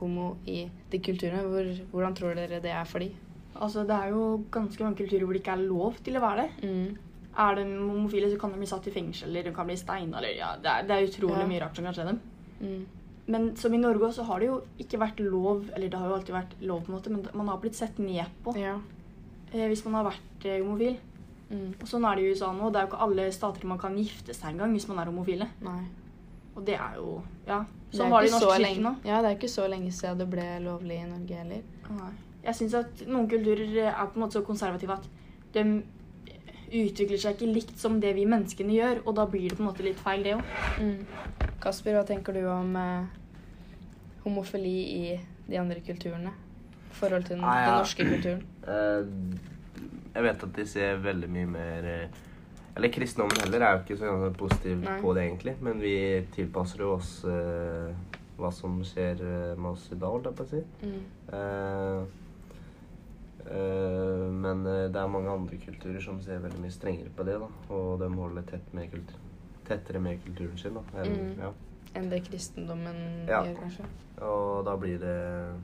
homo 0.00 0.28
i 0.46 0.68
de 0.90 0.98
kulturene? 0.98 1.42
Hvor, 1.46 1.68
hvordan 1.92 2.14
tror 2.18 2.34
dere 2.38 2.60
det 2.64 2.70
er 2.74 2.84
for 2.88 2.98
de? 3.04 3.10
Altså, 3.58 3.82
det 3.86 3.94
er 3.96 4.12
jo 4.14 4.44
ganske 4.54 4.82
mange 4.84 4.96
kulturer 5.00 5.24
hvor 5.26 5.34
det 5.34 5.42
ikke 5.42 5.56
er 5.56 5.66
lov 5.68 5.96
til 6.06 6.16
å 6.18 6.20
være 6.22 6.44
det. 6.44 6.68
Mm. 6.68 6.96
Er 7.38 7.54
de 7.58 7.64
homofile, 7.78 8.30
så 8.30 8.38
kan 8.40 8.50
de 8.52 8.58
bli 8.58 8.66
satt 8.70 8.86
i 8.86 8.94
fengsel, 8.94 9.28
eller 9.30 9.48
de 9.50 9.54
kan 9.54 9.66
bli 9.66 9.76
steina, 9.78 10.20
ja, 10.34 10.52
det 10.62 10.70
er, 10.70 10.86
det 10.86 10.94
er 10.96 11.08
utrolig 11.08 11.42
Ja. 11.44 11.46
mye 11.50 11.60
rart 11.62 11.76
som 11.76 11.84
kan 11.86 11.94
skje 11.94 12.06
dem. 12.08 12.20
Mm. 12.60 12.86
Men 13.28 13.56
som 13.60 13.74
i 13.74 13.78
Norge 13.78 14.06
også, 14.08 14.22
så 14.22 14.28
har 14.30 14.40
det 14.40 14.46
jo 14.48 14.60
ikke 14.80 14.98
vært 15.02 15.18
lov, 15.20 15.66
eller 15.76 15.88
det 15.88 15.98
har 16.00 16.08
jo 16.08 16.14
alltid 16.16 16.34
vært 16.34 16.54
lov 16.64 16.80
på 16.86 16.88
en 16.92 16.96
måte, 16.96 17.10
men 17.12 17.26
man 17.34 17.48
har 17.52 17.58
blitt 17.60 17.76
sett 17.76 17.98
ned 17.98 18.24
på 18.44 18.56
Ja. 18.58 18.78
eh, 19.52 19.66
hvis 19.68 19.84
man 19.84 19.94
har 19.94 20.04
vært 20.10 20.44
eh, 20.46 20.62
homofil. 20.64 20.96
Mm. 21.50 21.74
Og 21.80 21.86
sånn 21.88 22.04
er 22.04 22.16
det 22.16 22.24
i 22.24 22.30
USA 22.32 22.52
nå. 22.52 22.70
Det 22.72 22.76
er 22.80 22.86
jo 22.86 22.90
ikke 22.92 23.02
alle 23.06 23.32
stater 23.32 23.66
man 23.66 23.78
kan 23.78 23.94
gifte 23.96 24.34
seg 24.34 24.50
engang 24.54 24.72
hvis 24.72 24.88
man 24.88 24.98
er 24.98 25.06
homofile. 25.12 25.46
Nei. 25.64 25.84
Og 26.58 26.64
det 26.66 26.74
er 26.76 26.96
jo 26.98 27.20
Ja. 27.46 27.62
Sånn 27.94 28.10
var 28.12 28.20
det 28.24 28.28
i 28.28 28.32
norsk 28.34 28.44
så 28.44 28.50
kirke 28.50 28.58
nå. 28.58 28.82
lenge- 28.82 28.96
Ja, 29.08 29.20
det 29.22 29.30
er 29.30 29.36
ikke 29.38 29.48
så 29.54 29.68
lenge 29.70 29.92
siden 29.96 30.18
det 30.18 30.26
ble 30.30 30.46
lovlig 30.60 30.98
i 30.98 31.06
Norge 31.08 31.36
heller. 31.38 31.62
Nei. 31.90 32.10
Jeg 32.44 32.54
syns 32.58 32.74
at 32.74 33.06
noen 33.08 33.28
kulturer 33.30 33.86
er 33.88 34.06
på 34.06 34.16
en 34.16 34.22
måte 34.22 34.36
så 34.36 34.44
konservative 34.44 34.90
at 34.98 35.08
de 35.54 35.62
utvikler 36.68 37.18
seg 37.18 37.36
ikke 37.38 37.54
likt 37.54 37.78
som 37.80 37.98
det 38.00 38.14
vi 38.14 38.26
menneskene 38.28 38.74
gjør, 38.76 39.00
og 39.06 39.14
da 39.16 39.24
blir 39.26 39.48
det 39.48 39.56
på 39.56 39.62
en 39.64 39.70
måte 39.72 39.82
litt 39.86 39.96
feil, 39.96 40.22
det 40.22 40.34
òg. 40.36 40.42
Mm. 40.80 41.06
Kasper, 41.60 41.92
hva 41.96 42.04
tenker 42.06 42.34
du 42.34 42.46
om 42.46 42.76
eh, 42.76 43.06
homofili 44.24 44.74
i 45.12 45.20
de 45.48 45.56
andre 45.58 45.80
kulturene? 45.80 46.28
I 46.90 46.94
forhold 46.98 47.24
til 47.24 47.36
den, 47.36 47.44
Ah, 47.44 47.54
ja. 47.60 47.66
den 47.70 47.78
norske 47.78 48.04
kulturen? 48.04 48.42
Uh, 48.66 49.38
jeg 50.14 50.22
vet 50.22 50.42
at 50.42 50.52
de 50.56 50.66
ser 50.66 50.96
veldig 50.98 51.28
mye 51.30 51.46
mer 51.46 51.84
eh, 51.84 52.08
Eller 52.78 52.92
kristendommen 52.94 53.40
heller 53.42 53.64
er 53.66 53.72
jo 53.74 53.80
ikke 53.82 53.96
så 53.98 54.10
positiv 54.38 54.76
Nei. 54.84 55.00
på 55.02 55.10
det, 55.16 55.24
egentlig. 55.26 55.56
Men 55.66 55.80
vi 55.82 55.94
tilpasser 56.36 56.84
jo 56.84 56.92
oss 56.94 57.24
uh, 57.26 57.90
hva 58.38 58.52
som 58.54 58.76
skjer 58.86 59.18
eh, 59.26 59.56
med 59.58 59.72
oss 59.72 59.88
i 59.90 59.96
dag, 59.98 60.12
holdt 60.14 60.28
jeg 60.30 60.36
på 60.38 60.44
å 60.44 60.50
si. 60.52 60.60
Mm. 60.86 61.00
Uh, 61.32 62.04
uh, 63.48 64.28
men 64.30 64.62
det 64.62 64.94
er 65.02 65.10
mange 65.10 65.32
andre 65.32 65.58
kulturer 65.64 65.98
som 66.04 66.20
ser 66.22 66.38
veldig 66.44 66.60
mye 66.62 66.70
strengere 66.76 67.10
på 67.18 67.26
det, 67.26 67.34
da. 67.42 67.48
Og 67.74 67.96
de 67.98 68.12
holder 68.14 68.46
tett 68.52 68.70
med 68.78 68.92
kultur, 68.94 69.18
tettere 69.66 69.98
med 70.06 70.22
kulturen 70.24 70.58
sin, 70.62 70.78
da. 70.78 70.86
enn- 71.02 71.18
Mm. 71.18 71.42
ja. 71.42 71.50
en 71.98 72.10
det 72.10 72.22
kristendommen 72.30 73.26
Ja. 73.26 73.42
gjør, 73.42 73.56
kanskje? 73.64 73.84
Og 74.22 74.64
da 74.64 74.76
blir 74.76 74.98
det 74.98 75.54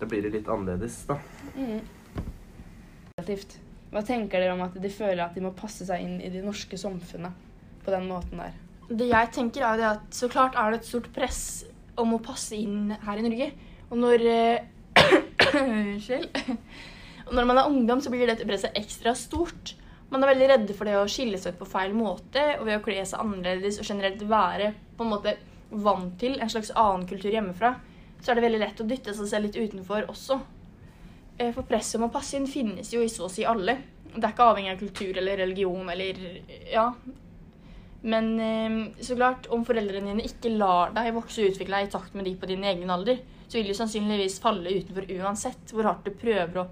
Da 0.00 0.06
blir 0.06 0.22
det 0.22 0.32
litt 0.32 0.48
annerledes, 0.48 1.04
da. 1.06 1.14
Mm. 1.54 1.80
Relativt. 3.18 3.60
Hva 3.92 4.00
tenker 4.08 4.40
dere 4.40 4.54
om 4.54 4.62
at 4.64 4.76
de 4.80 4.90
føler 4.92 5.20
at 5.24 5.34
de 5.36 5.44
må 5.44 5.52
passe 5.56 5.84
seg 5.84 6.00
inn 6.00 6.16
i 6.24 6.30
det 6.32 6.40
norske 6.44 6.78
samfunnet 6.80 7.84
på 7.84 7.92
den 7.92 8.08
måten 8.08 8.40
der? 8.40 8.54
Det 8.88 9.08
jeg 9.10 9.28
tenker 9.34 9.66
er 9.68 9.84
at 9.90 10.16
så 10.16 10.28
klart 10.32 10.56
er 10.58 10.72
det 10.72 10.80
et 10.80 10.88
stort 10.88 11.10
press 11.14 11.42
om 12.00 12.14
å 12.16 12.22
passe 12.24 12.56
inn 12.56 12.94
her 13.04 13.20
i 13.20 13.24
Norge. 13.26 13.50
Og 13.92 14.00
når 14.00 14.24
eh, 14.32 14.64
Unnskyld. 15.60 16.40
Og 17.28 17.36
når 17.36 17.46
man 17.48 17.60
er 17.60 17.68
ungdom, 17.68 18.00
så 18.00 18.10
blir 18.12 18.28
dette 18.28 18.46
presset 18.48 18.76
ekstra 18.78 19.14
stort. 19.16 19.74
Man 20.12 20.24
er 20.24 20.32
veldig 20.32 20.48
redde 20.50 20.76
for 20.76 20.88
det 20.88 20.96
å 20.98 21.08
skille 21.08 21.38
seg 21.40 21.54
ut 21.54 21.62
på 21.62 21.68
feil 21.72 21.94
måte 21.96 22.42
og 22.58 22.66
ved 22.68 22.78
å 22.78 22.84
kle 22.84 23.04
seg 23.08 23.20
annerledes 23.20 23.78
og 23.80 23.88
generelt 23.88 24.24
være 24.28 24.72
på 24.96 25.04
en 25.04 25.12
måte 25.12 25.36
vant 25.84 26.16
til 26.20 26.36
en 26.40 26.50
slags 26.52 26.72
annen 26.76 27.06
kultur 27.08 27.32
hjemmefra, 27.32 27.74
så 28.20 28.32
er 28.32 28.38
det 28.38 28.44
veldig 28.44 28.60
lett 28.60 28.82
å 28.82 28.88
dytte 28.88 29.14
seg 29.16 29.30
selv 29.30 29.48
litt 29.48 29.56
utenfor 29.56 30.10
også. 30.12 30.36
Eh, 31.42 31.50
For 31.56 31.66
presset 31.66 31.98
om 31.98 32.06
å 32.06 32.12
passe 32.14 32.36
inn 32.38 32.46
finnes 32.50 32.92
jo 32.94 33.02
i 33.02 33.10
så 33.10 33.26
å 33.26 33.32
si 33.32 33.44
alle. 33.48 33.76
Det 34.12 34.22
er 34.22 34.32
ikke 34.34 34.46
avhengig 34.52 34.72
av 34.74 34.80
kultur 34.82 35.18
eller 35.18 35.40
religion 35.40 35.88
eller 35.90 36.18
ja, 36.70 36.86
men 38.02 38.26
eh, 38.42 38.74
så 39.02 39.16
klart, 39.16 39.46
om 39.54 39.62
foreldrene 39.64 40.10
dine 40.12 40.26
ikke 40.26 40.50
lar 40.58 40.92
deg 40.94 41.12
vokse 41.16 41.40
og 41.42 41.52
utvikle 41.54 41.78
deg 41.80 41.88
i 41.88 41.92
takt 41.94 42.14
med 42.18 42.26
de 42.28 42.34
på 42.36 42.48
din 42.50 42.64
egen 42.66 42.90
alder, 42.92 43.22
så 43.48 43.58
vil 43.60 43.70
du 43.70 43.76
sannsynligvis 43.78 44.40
falle 44.42 44.72
utenfor 44.82 45.06
uansett 45.20 45.72
hvor 45.72 45.88
hardt 45.88 46.04
du 46.08 46.12
prøver 46.18 46.60
å 46.62 46.66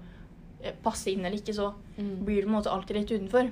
eh, 0.60 0.74
passe 0.84 1.10
inn 1.12 1.24
eller 1.24 1.38
ikke, 1.40 1.56
så 1.56 1.72
Mm. 2.00 2.24
blir 2.24 2.40
du 2.40 2.46
på 2.46 2.48
en 2.48 2.54
måte 2.54 2.70
alltid 2.72 2.96
litt 2.96 3.10
utenfor. 3.12 3.50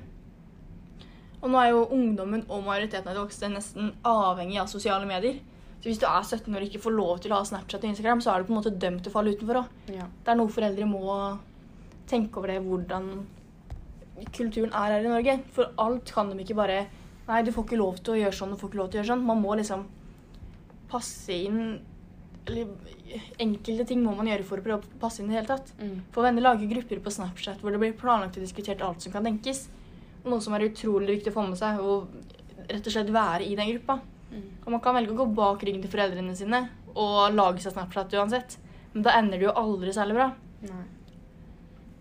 Og 1.43 1.51
nå 1.53 1.59
er 1.61 1.71
jo 1.71 1.83
ungdommen 1.93 2.47
og 2.49 2.63
majoriteten 2.65 3.11
av 3.11 3.15
de 3.15 3.21
voksne 3.27 3.51
nesten 3.53 3.91
avhengig 4.09 4.57
av 4.63 4.71
sosiale 4.73 5.05
medier. 5.07 5.37
Så 5.79 5.87
hvis 5.87 6.01
du 6.03 6.07
er 6.09 6.25
17 6.25 6.51
år 6.51 6.63
og 6.65 6.69
ikke 6.69 6.83
får 6.83 6.95
lov 6.95 7.21
til 7.23 7.33
å 7.33 7.39
ha 7.39 7.47
Snapchat 7.47 7.85
og 7.85 7.93
Instagram, 7.93 8.23
så 8.25 8.33
er 8.33 8.43
du 8.43 8.49
på 8.49 8.55
en 8.55 8.59
måte 8.59 8.75
dømt 8.75 9.05
til 9.05 9.13
å 9.13 9.15
falle 9.15 9.35
utenfor 9.37 9.61
òg. 9.61 9.75
Ja. 9.95 10.09
Det 10.25 10.33
er 10.33 10.39
noe 10.41 10.51
foreldre 10.51 10.89
må 10.91 11.19
tenke 12.11 12.41
over 12.41 12.51
det, 12.51 12.63
hvordan 12.65 13.11
kulturen 14.35 14.73
er 14.73 14.97
her 14.97 15.07
i 15.07 15.13
Norge. 15.13 15.37
For 15.55 15.71
alt 15.79 16.11
kan 16.15 16.33
de 16.33 16.43
ikke 16.43 16.59
bare 16.59 16.87
Nei, 17.29 17.43
du 17.45 17.51
får 17.53 17.67
ikke 17.67 17.77
lov 17.77 17.97
til 18.01 18.15
å 18.15 18.21
gjøre 18.23 18.37
sånn, 18.39 18.53
du 18.55 18.57
får 18.57 18.71
ikke 18.71 18.79
lov 18.79 18.87
til 18.89 18.97
å 18.97 19.01
gjøre 19.03 19.11
sånn. 19.11 19.25
Man 19.29 19.43
må 19.45 19.53
liksom 19.59 19.83
passe 20.89 21.35
inn 21.37 21.59
Eller 22.49 22.71
enkelte 23.45 23.85
ting 23.91 24.01
må 24.01 24.15
man 24.17 24.31
gjøre 24.31 24.47
for 24.49 24.61
å 24.61 24.65
prøve 24.65 24.81
å 24.81 25.01
passe 25.03 25.21
inn 25.21 25.29
i 25.29 25.35
det 25.35 25.43
hele 25.43 25.51
tatt. 25.51 25.75
Mm. 25.77 25.99
For 26.15 26.25
venner 26.25 26.47
lager 26.47 26.71
grupper 26.71 27.03
på 27.05 27.13
Snapchat 27.13 27.61
hvor 27.61 27.75
det 27.75 27.81
blir 27.83 27.93
planlagt 28.01 28.39
og 28.41 28.47
diskutert 28.47 28.81
alt 28.85 29.05
som 29.05 29.13
kan 29.13 29.29
tenkes. 29.29 29.67
Noe 30.25 30.41
som 30.41 30.57
er 30.57 30.65
utrolig 30.71 31.19
viktig 31.19 31.35
å 31.35 31.37
få 31.37 31.45
med 31.51 31.61
seg, 31.61 31.83
og 31.85 32.09
rett 32.65 32.89
og 32.89 32.95
slett 32.95 33.13
være 33.13 33.45
i 33.45 33.53
den 33.59 33.69
gruppa. 33.75 33.99
Mm. 34.29 34.45
Og 34.65 34.71
man 34.75 34.83
kan 34.85 34.97
velge 34.99 35.15
å 35.15 35.19
gå 35.23 35.27
bak 35.39 35.65
ryggen 35.65 35.83
til 35.85 35.93
foreldrene 35.93 36.37
sine 36.37 36.67
og 36.99 37.35
lage 37.35 37.63
seg 37.63 37.75
Snapchat 37.75 38.15
uansett. 38.19 38.59
Men 38.93 39.05
da 39.07 39.17
ender 39.19 39.41
det 39.41 39.49
jo 39.49 39.57
aldri 39.57 39.93
særlig 39.95 40.19
bra. 40.19 40.31
Nei. 40.67 40.85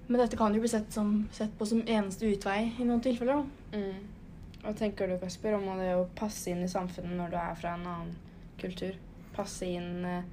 Men 0.08 0.22
dette 0.22 0.40
kan 0.40 0.56
jo 0.56 0.64
bli 0.64 0.72
sett, 0.72 0.88
som, 0.94 1.26
sett 1.36 1.52
på 1.60 1.66
som 1.68 1.84
eneste 1.84 2.30
utvei 2.32 2.72
i 2.80 2.86
noen 2.88 3.04
tilfeller. 3.04 3.44
da. 3.44 3.78
Mm. 3.78 4.62
Hva 4.64 4.74
tenker 4.76 5.12
du, 5.12 5.18
Kasper, 5.20 5.58
om 5.58 5.68
det 5.80 5.92
å 5.96 6.08
passe 6.18 6.52
inn 6.52 6.64
i 6.64 6.72
samfunnet 6.72 7.16
når 7.20 7.34
du 7.34 7.38
er 7.42 7.60
fra 7.60 7.76
en 7.76 7.86
annen 7.92 8.16
kultur? 8.62 8.96
Passe 9.36 9.68
inn 9.68 10.08
uh, 10.08 10.24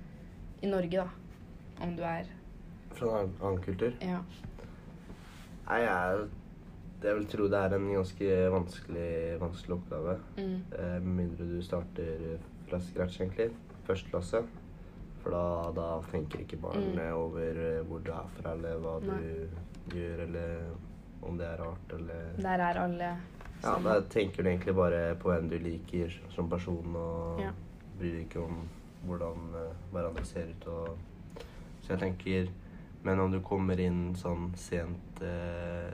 i 0.63 0.71
Norge, 0.71 1.03
da. 1.03 1.83
Om 1.83 1.97
du 1.99 2.05
er 2.07 2.31
Fra 2.95 3.11
en 3.11 3.19
annen, 3.19 3.37
annen 3.43 3.61
kultur. 3.67 3.99
Ja. 4.01 4.23
Nei, 5.67 5.81
jeg, 5.83 6.25
jeg 7.11 7.17
vil 7.19 7.27
tro 7.29 7.47
det 7.53 7.59
er 7.61 7.75
en 7.77 7.87
ganske 7.93 8.29
vanskelig, 8.55 9.09
vanskelig 9.41 9.77
oppgave. 9.77 10.15
Mm. 10.39 10.57
Eh, 10.79 11.01
mindre 11.05 11.47
du 11.51 11.59
starter 11.63 12.39
fra 12.69 12.81
scratch, 12.81 13.21
egentlig. 13.21 13.51
Første 13.87 14.11
klasse. 14.11 14.41
For 15.25 15.33
da, 15.33 15.45
da 15.77 15.89
tenker 16.11 16.43
ikke 16.45 16.59
barnet 16.61 16.97
Mm. 16.97 17.15
over 17.17 17.61
eh, 17.67 17.83
hvor 17.89 18.03
du 18.05 18.11
er 18.13 18.27
fra, 18.39 18.53
eller 18.53 18.77
hva 18.81 18.99
Nei. 19.05 19.19
du 19.89 19.97
gjør, 19.97 20.21
eller 20.27 20.65
om 21.23 21.39
det 21.39 21.47
er 21.47 21.63
rart, 21.65 21.93
eller 21.99 22.35
Der 22.43 22.61
er 22.61 22.81
alle 22.85 23.13
Ja, 23.65 23.79
da 23.81 24.01
tenker 24.13 24.43
du 24.43 24.49
egentlig 24.51 24.75
bare 24.77 25.15
på 25.17 25.31
hvem 25.33 25.49
du 25.49 25.57
liker 25.59 26.13
som 26.35 26.49
person, 26.51 26.95
og 26.97 27.41
Ja. 27.41 27.53
bryr 27.99 28.13
deg 28.19 28.27
ikke 28.29 28.45
om 28.45 28.69
hvordan 29.07 29.55
eh, 29.55 29.73
hverandre 29.93 30.25
ser 30.25 30.47
ut. 30.53 30.67
Og... 30.69 30.99
Så 31.83 31.89
jeg 31.95 31.99
tenker 32.01 32.49
Men 33.05 33.21
om 33.21 33.31
du 33.31 33.41
kommer 33.41 33.79
inn 33.81 34.15
sånn 34.17 34.55
sent 34.57 35.21
eh, 35.23 35.93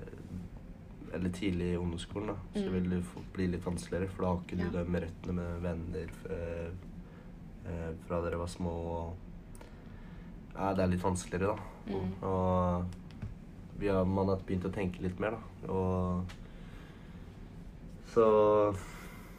eller 1.15 1.31
tidlig 1.35 1.73
i 1.73 1.77
ungdomsskolen, 1.77 2.27
da, 2.29 2.37
så 2.61 2.67
Mm. 2.67 2.73
vil 2.73 2.91
det 2.91 3.03
bli 3.33 3.47
litt 3.47 3.65
vanskeligere, 3.67 4.09
for 4.09 4.23
da 4.23 4.29
har 4.29 4.41
ikke 4.45 4.57
du 4.57 4.65
Ja. 4.79 4.85
de 4.85 5.01
røttene 5.01 5.33
med 5.35 5.63
venner 5.63 6.09
eh, 6.31 6.71
eh, 7.67 7.93
fra 8.07 8.21
dere 8.23 8.39
var 8.39 8.47
små. 8.47 8.71
Og, 8.71 9.17
ja, 10.55 10.73
det 10.75 10.83
er 10.85 10.89
litt 10.89 11.03
vanskeligere, 11.03 11.57
da. 11.57 11.93
Mm. 11.93 12.13
Og 12.23 12.85
vi 13.79 13.89
har, 13.89 14.05
man 14.05 14.29
har 14.29 14.37
begynt 14.47 14.65
å 14.65 14.73
tenke 14.73 15.01
litt 15.03 15.19
mer, 15.21 15.31
da. 15.31 15.73
Og 15.73 16.25
så 18.07 18.77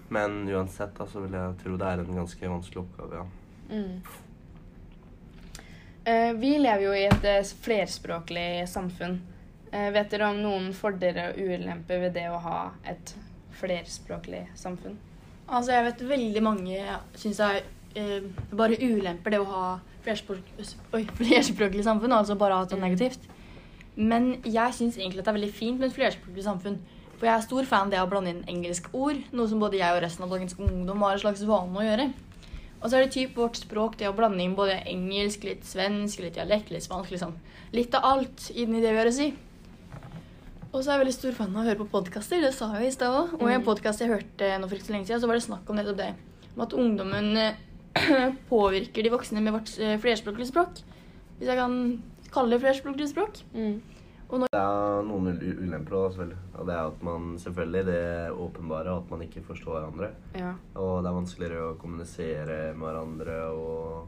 Men 0.09 0.45
uansett, 0.49 0.93
da, 0.97 1.05
så 1.07 1.21
vil 1.21 1.31
jeg 1.31 1.57
tro 1.63 1.77
det 1.77 1.87
er 1.87 1.99
en 1.99 2.15
ganske 2.15 2.49
vanskelig 2.49 2.77
oppgave, 2.83 3.13
ja. 3.15 3.25
Mm. 3.69 4.01
Eh, 6.03 6.33
vi 6.33 6.57
lever 6.57 6.83
jo 6.83 6.91
i 6.97 7.05
et 7.05 7.23
eh, 7.29 7.43
flerspråklig 7.63 8.67
samfunn. 8.67 9.21
Eh, 9.71 9.87
vet 9.95 10.11
dere 10.11 10.27
om 10.33 10.39
noen 10.43 10.71
fordeler 10.75 11.31
og 11.31 11.37
ulemper 11.39 12.01
ved 12.03 12.17
det 12.17 12.25
å 12.27 12.39
ha 12.43 12.57
et 12.83 13.13
flerspråklig 13.55 14.43
samfunn? 14.59 14.97
Altså, 15.47 15.71
jeg 15.75 15.85
vet 15.85 16.01
veldig 16.09 16.41
mange 16.43 16.79
syns 17.19 17.39
det 17.39 17.47
er 17.47 17.61
eh, 17.99 18.25
bare 18.51 18.79
ulemper 18.79 19.31
det 19.31 19.39
å 19.39 19.47
ha 19.47 19.67
flerspråk, 20.03 20.49
oi, 20.95 21.05
flerspråklig 21.19 21.85
samfunn, 21.87 22.15
altså 22.15 22.35
bare 22.39 22.57
ha 22.59 22.65
det 22.67 22.75
er 22.75 22.83
negativt. 22.83 23.29
Men 23.95 24.33
jeg 24.43 24.75
syns 24.75 24.97
egentlig 24.99 25.21
at 25.21 25.29
det 25.29 25.31
er 25.33 25.39
veldig 25.39 25.53
fint 25.55 25.79
med 25.79 25.89
et 25.89 25.95
flerspråklig 25.95 26.43
samfunn. 26.47 26.79
For 27.15 27.29
jeg 27.29 27.35
er 27.35 27.45
stor 27.45 27.67
fan 27.69 27.87
av 27.87 27.93
det 27.93 28.01
å 28.01 28.09
blande 28.09 28.33
inn 28.33 28.43
engelske 28.49 28.91
ord, 28.97 29.19
noe 29.31 29.47
som 29.47 29.61
både 29.61 29.79
jeg 29.79 29.95
og 29.95 30.01
resten 30.03 30.25
av 30.25 30.33
dagens 30.33 30.57
ungdom 30.57 31.03
har 31.05 31.15
en 31.15 31.21
slags 31.21 31.43
vane 31.47 31.79
å 31.79 31.85
gjøre. 31.85 32.09
Og 32.81 32.89
så 32.89 32.97
er 32.97 33.05
det 33.05 33.13
typ 33.13 33.37
vårt 33.37 33.59
språk 33.61 33.99
det 33.99 34.09
å 34.09 34.15
blande 34.17 34.41
inn 34.41 34.57
både 34.57 34.79
engelsk, 34.89 35.45
litt 35.45 35.67
svensk, 35.69 36.23
litt 36.23 36.39
dialekt, 36.39 36.73
litt 36.73 36.87
spansk, 36.87 37.13
liksom. 37.13 37.35
Litt 37.77 37.93
av 37.95 38.07
alt 38.09 38.47
inn 38.55 38.73
i 38.73 38.81
det 38.81 38.91
vi 38.91 38.99
har 39.03 39.11
å 39.11 39.13
si. 39.15 39.29
Og 40.71 40.79
så 40.83 40.91
er 40.91 40.95
jeg 40.95 41.01
veldig 41.03 41.13
stor 41.17 41.33
fan 41.35 41.51
av 41.55 41.61
å 41.61 41.67
høre 41.67 41.79
på 41.81 41.87
podkaster, 41.91 42.39
det 42.43 42.53
sa 42.55 42.69
jeg 42.79 42.87
i 42.87 42.95
stad 42.95 43.11
òg. 43.11 43.33
Og 43.41 43.49
i 43.49 43.53
en 43.53 43.61
Mm. 43.61 43.65
podkast 43.67 43.99
jeg 43.99 44.09
hørte 44.11 44.51
nå 44.59 44.69
for 44.69 44.75
ikke 44.77 44.87
så 44.87 44.93
lenge 44.95 45.07
siden, 45.07 45.19
så 45.21 45.27
var 45.27 45.35
det 45.35 45.43
snakk 45.43 45.69
om 45.69 45.75
nettopp 45.75 45.97
det. 45.97 46.13
Om 46.55 46.61
at 46.63 46.73
ungdommen 46.73 47.37
eh, 47.37 47.55
påvirker 48.49 49.03
de 49.03 49.09
voksne 49.11 49.41
med 49.43 49.51
vårt 49.53 49.67
flerspråklig 49.67 49.99
flerspråklige 49.99 50.47
språk. 50.47 50.79
Hvis 51.39 51.47
jeg 51.51 51.57
kan 51.57 51.75
kalle 52.31 52.49
det 52.55 52.61
flerspråklig 52.63 53.09
språk. 53.11 53.41
Det 54.31 54.47
er 54.55 55.03
noen 55.03 55.27
ul- 55.35 55.59
ulemper 55.59 55.91
òg, 55.91 56.13
selvfølgelig. 56.13 56.37
Og 56.55 56.65
det 56.67 56.73
er 56.77 56.87
at 56.87 57.03
man 57.03 57.35
selvfølgelig 57.37 57.85
det 57.85 58.31
åpenbare 58.31 58.95
at 58.97 59.09
man 59.11 59.21
ikke 59.27 59.43
forstår 59.43 59.75
hverandre. 59.75 60.11
Ja. 60.39 60.53
Og 60.79 61.03
det 61.03 61.09
er 61.11 61.19
vanskeligere 61.19 61.67
å 61.73 61.77
kommunisere 61.81 62.73
med 62.73 62.87
hverandre 62.87 63.37
og 63.51 64.07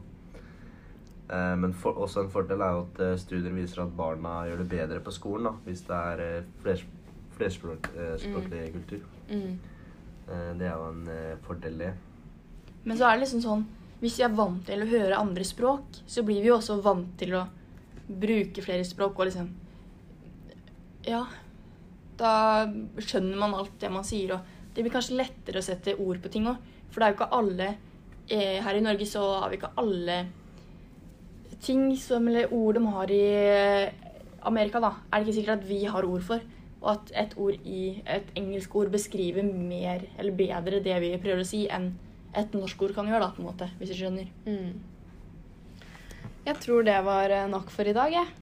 Men 1.60 1.72
for, 1.74 1.96
også 2.04 2.24
en 2.24 2.32
fordel 2.32 2.62
er 2.62 2.74
jo 2.74 2.82
at 2.84 3.00
eh, 3.04 3.14
studier 3.20 3.54
viser 3.54 3.84
at 3.84 3.94
barna 3.96 4.42
gjør 4.48 4.60
det 4.62 4.68
bedre 4.70 5.00
på 5.04 5.14
skolen 5.14 5.48
da, 5.48 5.54
hvis 5.66 5.84
det 5.88 6.00
er 6.00 6.22
eh, 6.24 6.50
flers, 6.62 6.84
flerspråklig 7.38 8.66
kultur. 8.74 9.06
Mm. 9.30 9.54
Eh, 10.28 10.50
det 10.58 10.68
er 10.68 10.74
jo 10.74 10.90
en 10.90 11.08
eh, 11.08 11.36
fordel, 11.44 11.78
det. 11.78 11.92
Men 12.84 12.98
så 12.98 13.08
er 13.08 13.16
det 13.16 13.24
liksom 13.24 13.40
sånn 13.40 13.62
Hvis 14.00 14.18
vi 14.18 14.24
er 14.26 14.34
vant 14.36 14.64
til 14.68 14.82
å 14.84 14.88
høre 14.88 15.16
andre 15.20 15.44
språk, 15.48 16.00
så 16.06 16.24
blir 16.26 16.42
vi 16.42 16.50
jo 16.50 16.58
også 16.58 16.76
vant 16.84 17.14
til 17.20 17.36
å 17.38 17.46
bruke 18.04 18.64
flere 18.64 18.84
språk 18.84 19.18
og 19.18 19.30
liksom 19.30 19.48
Ja. 21.08 21.24
Da 22.14 22.32
skjønner 23.02 23.40
man 23.40 23.56
alt 23.58 23.74
det 23.80 23.90
man 23.90 24.04
sier, 24.06 24.36
og 24.36 24.74
det 24.74 24.84
blir 24.84 24.92
kanskje 24.94 25.16
lettere 25.18 25.58
å 25.58 25.64
sette 25.66 25.96
ord 25.98 26.20
på 26.22 26.30
ting 26.30 26.46
òg. 26.46 26.60
For 26.90 27.00
det 27.00 27.06
er 27.06 27.12
jo 27.12 27.16
ikke 27.18 27.38
alle 27.38 27.68
eh, 28.28 28.60
Her 28.62 28.78
i 28.78 28.84
Norge 28.84 29.08
så 29.08 29.24
har 29.40 29.50
vi 29.50 29.58
ikke 29.58 29.72
alle 29.80 30.18
ting 31.64 31.86
som 32.00 32.28
Eller 32.28 32.52
ord 32.52 32.78
de 32.78 32.86
har 32.94 33.12
i 33.12 33.22
eh, 33.32 33.92
Amerika, 34.44 34.80
da. 34.80 34.92
Er 35.10 35.20
det 35.20 35.28
ikke 35.28 35.38
sikkert 35.40 35.62
at 35.62 35.68
vi 35.68 35.84
har 35.88 36.06
ord 36.06 36.24
for. 36.24 36.40
Og 36.84 36.90
at 36.92 37.12
et 37.24 37.36
ord 37.40 37.60
i 37.64 38.02
et 38.04 38.32
engelsk 38.36 38.74
ord 38.76 38.90
beskriver 38.92 39.46
mer 39.46 40.04
eller 40.18 40.36
bedre 40.36 40.82
det 40.84 40.98
vi 41.00 41.14
prøver 41.16 41.40
å 41.40 41.48
si, 41.48 41.64
enn 41.72 41.94
et 42.36 42.52
norsk 42.52 42.82
ord 42.82 42.92
kan 42.96 43.08
gjøre, 43.08 43.22
da, 43.22 43.30
på 43.32 43.40
en 43.40 43.48
måte, 43.48 43.70
hvis 43.78 43.94
du 43.94 43.96
skjønner. 43.96 44.28
Mm. 44.44 44.74
Jeg 46.44 46.60
tror 46.60 46.84
det 46.84 46.98
var 47.06 47.32
eh, 47.32 47.46
nok 47.48 47.72
for 47.72 47.88
i 47.88 47.96
dag, 47.96 48.12
jeg. 48.12 48.32